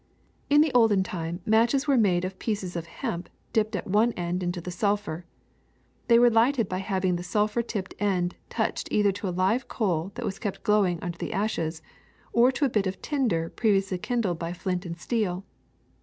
In 0.49 0.61
the 0.61 0.71
olden 0.73 1.03
time 1.03 1.41
matches 1.45 1.85
were 1.87 1.95
made 1.95 2.25
of 2.25 2.39
pieces 2.39 2.75
of 2.75 2.87
hemp 2.87 3.29
dipped 3.53 3.75
at 3.75 3.85
one 3.85 4.13
end 4.13 4.41
into 4.41 4.71
sulphur. 4.71 5.27
They 6.07 6.17
were 6.17 6.31
lighted 6.31 6.67
by 6.67 6.79
having 6.79 7.17
the 7.17 7.23
sulphur 7.23 7.61
tipped 7.61 7.93
end 7.99 8.35
touched 8.49 8.91
either 8.91 9.11
to 9.11 9.29
a 9.29 9.37
live 9.37 9.67
coal 9.67 10.11
that 10.15 10.25
was 10.25 10.39
kept 10.39 10.63
glowing 10.63 10.97
under 11.03 11.19
the 11.19 11.33
ashes, 11.33 11.83
or 12.33 12.51
to 12.51 12.65
a 12.65 12.69
bit 12.69 12.87
of 12.87 12.99
tinder 13.03 13.47
previously 13.51 13.99
kindled 13.99 14.39
by 14.39 14.53
flint 14.53 14.87
and 14.87 14.97
steel. 14.97 15.45